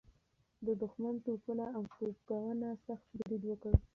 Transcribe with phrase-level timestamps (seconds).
[0.65, 3.73] د دښمن توپونه او توپکونه سخت برید وکړ.